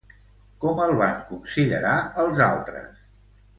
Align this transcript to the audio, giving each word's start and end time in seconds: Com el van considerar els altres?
Com 0.63 0.81
el 0.85 0.93
van 1.01 1.19
considerar 1.27 1.93
els 2.25 2.43
altres? 2.49 3.07